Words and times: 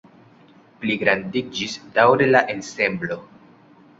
Pligrandiĝis 0.85 1.75
daŭre 1.97 2.29
la 2.37 2.43
ensemblo. 2.53 3.19